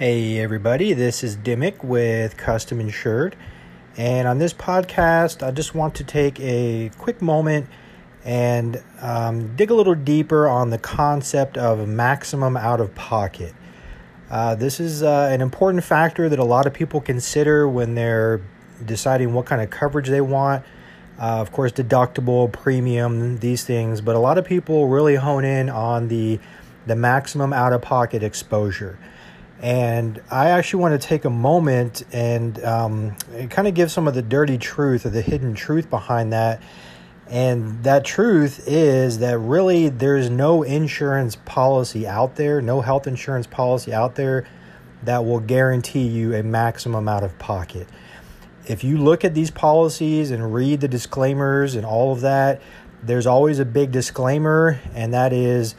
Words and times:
Hey, 0.00 0.38
everybody, 0.38 0.94
this 0.94 1.22
is 1.22 1.36
Dimmick 1.36 1.84
with 1.84 2.38
Custom 2.38 2.80
Insured. 2.80 3.36
And 3.98 4.26
on 4.26 4.38
this 4.38 4.54
podcast, 4.54 5.46
I 5.46 5.50
just 5.50 5.74
want 5.74 5.94
to 5.96 6.04
take 6.04 6.40
a 6.40 6.90
quick 6.96 7.20
moment 7.20 7.66
and 8.24 8.82
um, 9.02 9.54
dig 9.56 9.70
a 9.70 9.74
little 9.74 9.94
deeper 9.94 10.48
on 10.48 10.70
the 10.70 10.78
concept 10.78 11.58
of 11.58 11.86
maximum 11.86 12.56
out 12.56 12.80
of 12.80 12.94
pocket. 12.94 13.52
Uh, 14.30 14.54
this 14.54 14.80
is 14.80 15.02
uh, 15.02 15.28
an 15.30 15.42
important 15.42 15.84
factor 15.84 16.30
that 16.30 16.38
a 16.38 16.44
lot 16.44 16.64
of 16.64 16.72
people 16.72 17.02
consider 17.02 17.68
when 17.68 17.94
they're 17.94 18.40
deciding 18.82 19.34
what 19.34 19.44
kind 19.44 19.60
of 19.60 19.68
coverage 19.68 20.08
they 20.08 20.22
want. 20.22 20.64
Uh, 21.18 21.42
of 21.42 21.52
course, 21.52 21.72
deductible, 21.72 22.50
premium, 22.50 23.36
these 23.40 23.64
things, 23.64 24.00
but 24.00 24.16
a 24.16 24.18
lot 24.18 24.38
of 24.38 24.46
people 24.46 24.88
really 24.88 25.16
hone 25.16 25.44
in 25.44 25.68
on 25.68 26.08
the 26.08 26.40
the 26.86 26.96
maximum 26.96 27.52
out 27.52 27.74
of 27.74 27.82
pocket 27.82 28.22
exposure. 28.22 28.98
And 29.60 30.22
I 30.30 30.50
actually 30.50 30.80
want 30.80 31.00
to 31.00 31.06
take 31.06 31.26
a 31.26 31.30
moment 31.30 32.02
and 32.12 32.62
um, 32.64 33.16
kind 33.50 33.68
of 33.68 33.74
give 33.74 33.90
some 33.90 34.08
of 34.08 34.14
the 34.14 34.22
dirty 34.22 34.56
truth 34.56 35.04
or 35.04 35.10
the 35.10 35.20
hidden 35.20 35.54
truth 35.54 35.90
behind 35.90 36.32
that. 36.32 36.62
And 37.28 37.84
that 37.84 38.04
truth 38.04 38.64
is 38.66 39.18
that 39.18 39.38
really 39.38 39.88
there's 39.88 40.30
no 40.30 40.62
insurance 40.62 41.36
policy 41.36 42.06
out 42.06 42.36
there, 42.36 42.60
no 42.60 42.80
health 42.80 43.06
insurance 43.06 43.46
policy 43.46 43.92
out 43.92 44.14
there 44.14 44.46
that 45.02 45.24
will 45.24 45.40
guarantee 45.40 46.06
you 46.06 46.34
a 46.34 46.42
maximum 46.42 47.06
out 47.08 47.22
of 47.22 47.38
pocket. 47.38 47.86
If 48.66 48.82
you 48.82 48.98
look 48.98 49.24
at 49.24 49.34
these 49.34 49.50
policies 49.50 50.30
and 50.30 50.52
read 50.52 50.80
the 50.80 50.88
disclaimers 50.88 51.74
and 51.74 51.86
all 51.86 52.12
of 52.12 52.22
that, 52.22 52.60
there's 53.02 53.26
always 53.26 53.58
a 53.58 53.64
big 53.64 53.92
disclaimer, 53.92 54.80
and 54.94 55.14
that 55.14 55.32
is 55.32 55.74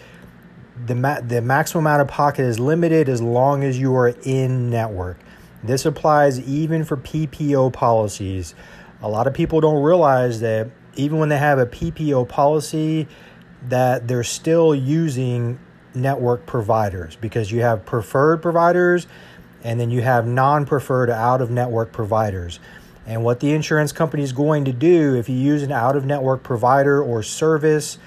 the, 0.85 0.95
ma- 0.95 1.21
the 1.21 1.41
maximum 1.41 1.87
out 1.87 1.99
of 1.99 2.07
pocket 2.07 2.43
is 2.43 2.59
limited 2.59 3.09
as 3.09 3.21
long 3.21 3.63
as 3.63 3.79
you 3.79 3.95
are 3.95 4.09
in 4.23 4.69
network. 4.69 5.17
This 5.63 5.85
applies 5.85 6.39
even 6.39 6.83
for 6.83 6.97
PPO 6.97 7.73
policies. 7.73 8.55
A 9.01 9.09
lot 9.09 9.27
of 9.27 9.33
people 9.33 9.61
don't 9.61 9.83
realize 9.83 10.39
that 10.39 10.69
even 10.95 11.19
when 11.19 11.29
they 11.29 11.37
have 11.37 11.59
a 11.59 11.65
PPO 11.65 12.27
policy, 12.27 13.07
that 13.69 14.07
they're 14.07 14.23
still 14.23 14.73
using 14.73 15.59
network 15.93 16.45
providers 16.45 17.15
because 17.15 17.51
you 17.51 17.61
have 17.61 17.85
preferred 17.85 18.41
providers 18.41 19.07
and 19.63 19.79
then 19.79 19.91
you 19.91 20.01
have 20.01 20.25
non-preferred 20.25 21.09
out 21.09 21.41
of 21.41 21.51
network 21.51 21.91
providers. 21.91 22.59
And 23.05 23.23
what 23.23 23.39
the 23.39 23.51
insurance 23.51 23.91
company 23.91 24.23
is 24.23 24.31
going 24.31 24.65
to 24.65 24.73
do 24.73 25.15
if 25.15 25.29
you 25.29 25.35
use 25.35 25.63
an 25.63 25.71
out 25.71 25.95
of 25.95 26.05
network 26.05 26.43
provider 26.43 27.01
or 27.01 27.21
service 27.21 27.99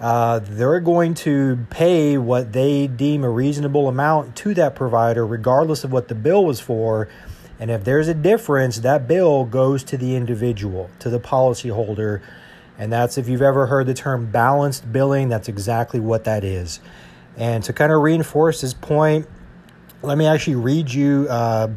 uh, 0.00 0.38
they're 0.38 0.80
going 0.80 1.12
to 1.12 1.58
pay 1.70 2.16
what 2.16 2.52
they 2.52 2.86
deem 2.86 3.24
a 3.24 3.30
reasonable 3.30 3.88
amount 3.88 4.36
to 4.36 4.54
that 4.54 4.76
provider, 4.76 5.26
regardless 5.26 5.82
of 5.82 5.90
what 5.90 6.08
the 6.08 6.14
bill 6.14 6.44
was 6.44 6.60
for. 6.60 7.08
And 7.58 7.70
if 7.70 7.82
there's 7.82 8.06
a 8.06 8.14
difference, 8.14 8.78
that 8.78 9.08
bill 9.08 9.44
goes 9.44 9.82
to 9.84 9.96
the 9.96 10.14
individual, 10.14 10.88
to 11.00 11.10
the 11.10 11.18
policyholder. 11.18 12.20
And 12.78 12.92
that's 12.92 13.18
if 13.18 13.28
you've 13.28 13.42
ever 13.42 13.66
heard 13.66 13.86
the 13.86 13.94
term 13.94 14.30
balance 14.30 14.80
billing, 14.80 15.28
that's 15.28 15.48
exactly 15.48 15.98
what 15.98 16.22
that 16.24 16.44
is. 16.44 16.78
And 17.36 17.64
to 17.64 17.72
kind 17.72 17.92
of 17.92 18.00
reinforce 18.00 18.60
this 18.60 18.74
point, 18.74 19.26
let 20.02 20.16
me 20.16 20.26
actually 20.26 20.54
read 20.54 20.92
you 20.92 21.26
uh, 21.28 21.68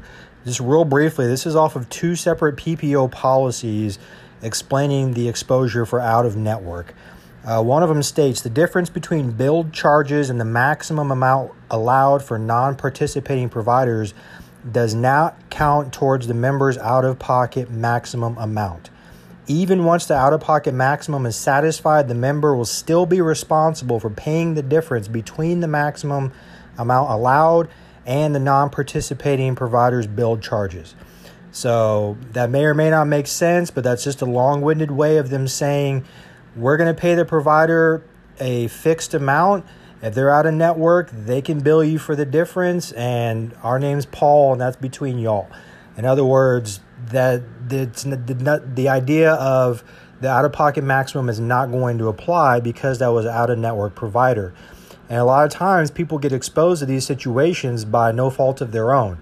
just 0.45 0.59
real 0.59 0.85
briefly. 0.85 1.25
This 1.25 1.47
is 1.47 1.55
off 1.55 1.75
of 1.75 1.89
two 1.89 2.15
separate 2.15 2.55
PPO 2.55 3.11
policies 3.11 3.97
explaining 4.43 5.13
the 5.13 5.27
exposure 5.27 5.87
for 5.87 5.99
out 5.99 6.27
of 6.27 6.35
network. 6.35 6.93
Uh, 7.43 7.61
one 7.61 7.81
of 7.81 7.89
them 7.89 8.03
states 8.03 8.41
the 8.41 8.49
difference 8.49 8.89
between 8.89 9.31
billed 9.31 9.73
charges 9.73 10.29
and 10.29 10.39
the 10.39 10.45
maximum 10.45 11.11
amount 11.11 11.51
allowed 11.71 12.23
for 12.23 12.37
non 12.37 12.75
participating 12.75 13.49
providers 13.49 14.13
does 14.69 14.93
not 14.93 15.35
count 15.49 15.91
towards 15.91 16.27
the 16.27 16.33
member's 16.35 16.77
out 16.77 17.03
of 17.03 17.17
pocket 17.17 17.71
maximum 17.71 18.37
amount. 18.37 18.91
Even 19.47 19.85
once 19.85 20.05
the 20.05 20.13
out 20.13 20.33
of 20.33 20.41
pocket 20.41 20.73
maximum 20.73 21.25
is 21.25 21.35
satisfied, 21.35 22.07
the 22.07 22.15
member 22.15 22.55
will 22.55 22.63
still 22.63 23.07
be 23.07 23.19
responsible 23.21 23.99
for 23.99 24.11
paying 24.11 24.53
the 24.53 24.61
difference 24.61 25.07
between 25.07 25.61
the 25.61 25.67
maximum 25.67 26.31
amount 26.77 27.09
allowed 27.09 27.67
and 28.05 28.35
the 28.35 28.39
non 28.39 28.69
participating 28.69 29.55
provider's 29.55 30.05
billed 30.05 30.43
charges. 30.43 30.95
So 31.51 32.17
that 32.31 32.49
may 32.49 32.65
or 32.65 32.73
may 32.73 32.91
not 32.91 33.05
make 33.05 33.27
sense, 33.27 33.71
but 33.71 33.83
that's 33.83 34.03
just 34.03 34.21
a 34.21 34.25
long 34.25 34.61
winded 34.61 34.91
way 34.91 35.17
of 35.17 35.29
them 35.29 35.47
saying 35.47 36.05
we're 36.55 36.77
going 36.77 36.93
to 36.93 36.99
pay 36.99 37.15
the 37.15 37.25
provider 37.25 38.03
a 38.39 38.67
fixed 38.67 39.13
amount. 39.13 39.65
If 40.01 40.15
they're 40.15 40.33
out 40.33 40.45
of 40.45 40.53
network, 40.53 41.11
they 41.11 41.41
can 41.41 41.59
bill 41.59 41.83
you 41.83 41.99
for 41.99 42.15
the 42.15 42.25
difference. 42.25 42.91
And 42.93 43.55
our 43.61 43.77
name's 43.77 44.05
Paul, 44.05 44.53
and 44.53 44.61
that's 44.61 44.77
between 44.77 45.19
y'all. 45.19 45.49
In 45.97 46.05
other 46.05 46.25
words, 46.25 46.79
that 47.07 47.43
it's 47.69 48.03
the, 48.03 48.63
the 48.73 48.89
idea 48.89 49.33
of 49.33 49.83
the 50.19 50.29
out 50.29 50.45
of 50.45 50.53
pocket 50.53 50.83
maximum 50.83 51.29
is 51.29 51.39
not 51.39 51.71
going 51.71 51.97
to 51.97 52.07
apply 52.07 52.59
because 52.59 52.99
that 52.99 53.09
was 53.09 53.25
out 53.25 53.49
of 53.49 53.57
network 53.57 53.95
provider. 53.95 54.53
And 55.09 55.19
a 55.19 55.25
lot 55.25 55.45
of 55.45 55.51
times 55.51 55.91
people 55.91 56.19
get 56.19 56.31
exposed 56.31 56.79
to 56.79 56.85
these 56.85 57.05
situations 57.05 57.85
by 57.85 58.11
no 58.11 58.29
fault 58.29 58.61
of 58.61 58.71
their 58.71 58.93
own. 58.93 59.17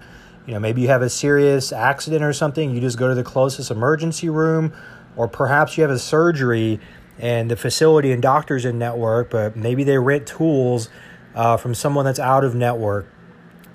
You 0.46 0.54
know, 0.54 0.60
maybe 0.60 0.82
you 0.82 0.88
have 0.88 1.02
a 1.02 1.10
serious 1.10 1.72
accident 1.72 2.22
or 2.22 2.32
something, 2.32 2.74
you 2.74 2.80
just 2.80 2.98
go 2.98 3.08
to 3.08 3.14
the 3.14 3.24
closest 3.24 3.70
emergency 3.70 4.28
room, 4.28 4.72
or 5.16 5.26
perhaps 5.26 5.76
you 5.76 5.82
have 5.82 5.90
a 5.90 5.98
surgery 5.98 6.80
and 7.20 7.50
the 7.50 7.56
facility 7.56 8.12
and 8.12 8.22
doctors 8.22 8.64
in 8.64 8.78
network, 8.78 9.30
but 9.30 9.54
maybe 9.54 9.84
they 9.84 9.98
rent 9.98 10.26
tools 10.26 10.88
uh, 11.34 11.56
from 11.58 11.74
someone 11.74 12.04
that's 12.04 12.18
out 12.18 12.44
of 12.44 12.54
network, 12.54 13.06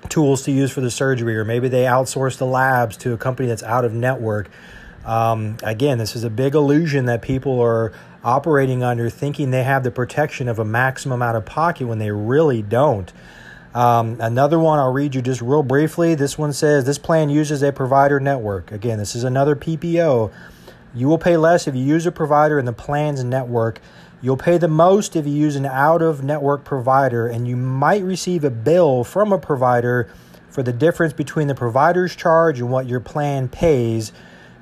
tools 0.08 0.42
to 0.42 0.50
use 0.50 0.72
for 0.72 0.80
the 0.80 0.90
surgery, 0.90 1.36
or 1.36 1.44
maybe 1.44 1.68
they 1.68 1.84
outsource 1.84 2.36
the 2.36 2.44
labs 2.44 2.96
to 2.98 3.12
a 3.12 3.16
company 3.16 3.48
that's 3.48 3.62
out 3.62 3.84
of 3.84 3.94
network. 3.94 4.50
Um, 5.04 5.56
again, 5.62 5.98
this 5.98 6.16
is 6.16 6.24
a 6.24 6.30
big 6.30 6.56
illusion 6.56 7.06
that 7.06 7.22
people 7.22 7.60
are 7.60 7.92
operating 8.24 8.82
under, 8.82 9.08
thinking 9.08 9.52
they 9.52 9.62
have 9.62 9.84
the 9.84 9.92
protection 9.92 10.48
of 10.48 10.58
a 10.58 10.64
maximum 10.64 11.22
out 11.22 11.36
of 11.36 11.46
pocket 11.46 11.86
when 11.86 12.00
they 12.00 12.10
really 12.10 12.62
don't. 12.62 13.12
Um, 13.72 14.16
another 14.20 14.58
one 14.58 14.80
I'll 14.80 14.92
read 14.92 15.14
you 15.14 15.22
just 15.22 15.40
real 15.40 15.62
briefly. 15.62 16.16
This 16.16 16.36
one 16.36 16.52
says 16.52 16.84
this 16.84 16.98
plan 16.98 17.28
uses 17.28 17.62
a 17.62 17.72
provider 17.72 18.18
network. 18.18 18.72
Again, 18.72 18.98
this 18.98 19.14
is 19.14 19.22
another 19.22 19.54
PPO 19.54 20.32
you 20.94 21.08
will 21.08 21.18
pay 21.18 21.36
less 21.36 21.66
if 21.66 21.74
you 21.74 21.82
use 21.82 22.06
a 22.06 22.12
provider 22.12 22.58
in 22.58 22.64
the 22.64 22.72
plan's 22.72 23.22
network. 23.22 23.80
You'll 24.22 24.36
pay 24.36 24.58
the 24.58 24.68
most 24.68 25.14
if 25.14 25.26
you 25.26 25.32
use 25.32 25.56
an 25.56 25.66
out 25.66 26.00
of 26.02 26.24
network 26.24 26.64
provider, 26.64 27.26
and 27.26 27.46
you 27.46 27.56
might 27.56 28.02
receive 28.02 28.44
a 28.44 28.50
bill 28.50 29.04
from 29.04 29.32
a 29.32 29.38
provider 29.38 30.08
for 30.48 30.62
the 30.62 30.72
difference 30.72 31.12
between 31.12 31.48
the 31.48 31.54
provider's 31.54 32.16
charge 32.16 32.60
and 32.60 32.70
what 32.70 32.86
your 32.86 33.00
plan 33.00 33.48
pays. 33.48 34.12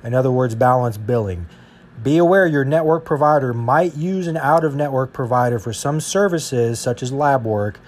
In 0.03 0.13
other 0.13 0.31
words, 0.31 0.53
balance 0.55 0.97
billing. 0.97 1.47
Be 2.03 2.17
aware 2.17 2.45
your 2.45 2.65
network 2.65 3.05
provider 3.05 3.53
might 3.53 3.95
use 3.95 4.27
an 4.27 4.35
out 4.35 4.65
of 4.65 4.75
network 4.75 5.13
provider 5.13 5.57
for 5.57 5.71
some 5.71 6.01
services, 6.01 6.79
such 6.79 7.01
as 7.01 7.13
lab 7.13 7.45
work. 7.45 7.79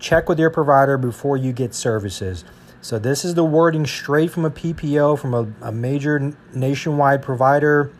Check 0.00 0.28
with 0.28 0.40
your 0.40 0.50
provider 0.50 0.98
before 0.98 1.36
you 1.36 1.52
get 1.52 1.72
services. 1.72 2.44
So 2.82 2.98
this 2.98 3.24
is 3.24 3.34
the 3.34 3.44
wording 3.44 3.86
straight 3.86 4.32
from 4.32 4.44
a 4.44 4.50
PPO 4.50 5.16
from 5.16 5.34
a, 5.34 5.68
a 5.68 5.70
major 5.70 6.34
nationwide 6.52 7.22
provider. 7.22 7.92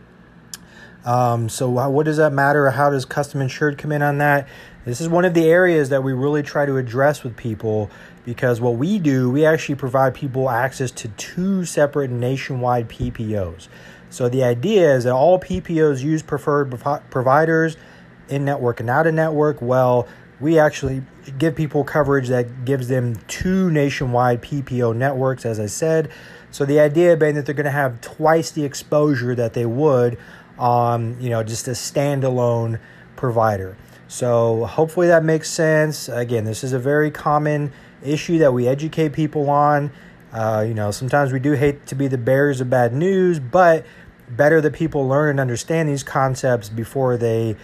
Um, 1.04 1.48
so 1.48 1.70
what 1.70 2.04
does 2.04 2.16
that 2.16 2.32
matter? 2.32 2.68
How 2.70 2.90
does 2.90 3.04
custom 3.04 3.40
insured 3.40 3.78
come 3.78 3.92
in 3.92 4.02
on 4.02 4.18
that? 4.18 4.48
This 4.84 5.00
is 5.00 5.08
one 5.08 5.24
of 5.24 5.34
the 5.34 5.48
areas 5.48 5.88
that 5.90 6.02
we 6.02 6.12
really 6.12 6.42
try 6.42 6.66
to 6.66 6.78
address 6.78 7.22
with 7.22 7.36
people 7.36 7.90
because 8.24 8.60
what 8.60 8.74
we 8.74 8.98
do, 8.98 9.30
we 9.30 9.46
actually 9.46 9.76
provide 9.76 10.14
people 10.14 10.50
access 10.50 10.90
to 10.90 11.08
two 11.10 11.64
separate 11.64 12.10
nationwide 12.10 12.88
PPOs. 12.88 13.68
So 14.10 14.28
the 14.28 14.42
idea 14.42 14.96
is 14.96 15.04
that 15.04 15.12
all 15.12 15.38
PPOs 15.38 16.02
use 16.02 16.22
preferred 16.22 16.76
providers 17.08 17.76
in 18.28 18.44
network 18.44 18.80
and 18.80 18.90
out 18.90 19.06
of 19.06 19.14
network. 19.14 19.62
Well, 19.62 20.08
we 20.42 20.58
actually 20.58 21.02
give 21.38 21.54
people 21.54 21.84
coverage 21.84 22.28
that 22.28 22.64
gives 22.64 22.88
them 22.88 23.16
two 23.28 23.70
nationwide 23.70 24.42
PPO 24.42 24.94
networks, 24.94 25.46
as 25.46 25.60
I 25.60 25.66
said. 25.66 26.10
So 26.50 26.64
the 26.64 26.80
idea 26.80 27.16
being 27.16 27.36
that 27.36 27.46
they're 27.46 27.54
going 27.54 27.64
to 27.64 27.70
have 27.70 28.00
twice 28.00 28.50
the 28.50 28.64
exposure 28.64 29.36
that 29.36 29.54
they 29.54 29.64
would 29.64 30.18
on, 30.58 31.16
you 31.20 31.30
know, 31.30 31.44
just 31.44 31.68
a 31.68 31.70
standalone 31.70 32.80
provider. 33.14 33.76
So 34.08 34.64
hopefully 34.66 35.06
that 35.06 35.24
makes 35.24 35.48
sense. 35.48 36.08
Again, 36.08 36.44
this 36.44 36.64
is 36.64 36.72
a 36.72 36.78
very 36.78 37.12
common 37.12 37.72
issue 38.02 38.38
that 38.38 38.52
we 38.52 38.66
educate 38.66 39.12
people 39.12 39.48
on. 39.48 39.92
Uh, 40.32 40.64
you 40.66 40.74
know, 40.74 40.90
sometimes 40.90 41.32
we 41.32 41.38
do 41.38 41.52
hate 41.52 41.86
to 41.86 41.94
be 41.94 42.08
the 42.08 42.18
bearers 42.18 42.60
of 42.60 42.68
bad 42.68 42.92
news, 42.92 43.38
but 43.38 43.86
better 44.28 44.60
that 44.60 44.72
people 44.72 45.06
learn 45.06 45.30
and 45.30 45.40
understand 45.40 45.88
these 45.88 46.02
concepts 46.02 46.68
before 46.68 47.16
they 47.16 47.54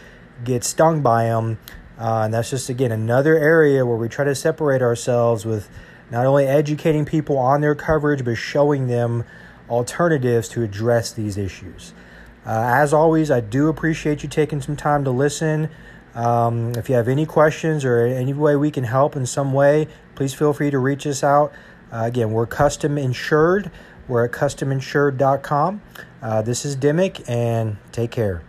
get 0.44 0.62
stung 0.62 1.02
by 1.02 1.24
them 1.24 1.58
uh, 1.98 2.22
and 2.24 2.34
that's 2.34 2.50
just, 2.50 2.68
again, 2.68 2.92
another 2.92 3.36
area 3.36 3.84
where 3.84 3.96
we 3.96 4.08
try 4.08 4.24
to 4.24 4.34
separate 4.34 4.82
ourselves 4.82 5.44
with 5.44 5.68
not 6.10 6.26
only 6.26 6.46
educating 6.46 7.04
people 7.04 7.36
on 7.38 7.60
their 7.60 7.74
coverage, 7.74 8.24
but 8.24 8.36
showing 8.36 8.86
them 8.86 9.24
alternatives 9.68 10.48
to 10.50 10.62
address 10.62 11.12
these 11.12 11.36
issues. 11.36 11.92
Uh, 12.46 12.62
as 12.66 12.94
always, 12.94 13.30
I 13.30 13.40
do 13.40 13.68
appreciate 13.68 14.22
you 14.22 14.28
taking 14.28 14.60
some 14.60 14.76
time 14.76 15.04
to 15.04 15.10
listen. 15.10 15.68
Um, 16.14 16.72
if 16.76 16.88
you 16.88 16.94
have 16.94 17.08
any 17.08 17.26
questions 17.26 17.84
or 17.84 17.98
any 18.06 18.32
way 18.32 18.56
we 18.56 18.70
can 18.70 18.84
help 18.84 19.16
in 19.16 19.26
some 19.26 19.52
way, 19.52 19.88
please 20.14 20.32
feel 20.32 20.52
free 20.52 20.70
to 20.70 20.78
reach 20.78 21.06
us 21.06 21.22
out. 21.22 21.52
Uh, 21.92 22.04
again, 22.04 22.30
we're 22.32 22.46
custom 22.46 22.96
insured. 22.96 23.70
We're 24.06 24.24
at 24.24 24.32
custominsured.com. 24.32 25.82
Uh, 26.22 26.42
this 26.42 26.64
is 26.64 26.74
Dimmick, 26.74 27.28
and 27.28 27.76
take 27.92 28.10
care. 28.10 28.42